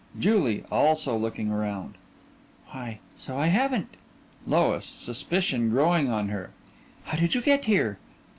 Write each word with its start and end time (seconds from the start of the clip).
JULIE: 0.19 0.63
(Also 0.71 1.15
looking 1.15 1.51
around) 1.51 1.93
Why, 2.71 2.97
so 3.19 3.37
I 3.37 3.45
haven't. 3.49 3.97
LOIS: 4.47 4.83
(Suspicion 4.83 5.69
growing 5.69 6.09
on 6.09 6.29
her) 6.29 6.49
How 7.03 7.19
did 7.19 7.35
you 7.35 7.41
get 7.43 7.65
here? 7.65 7.99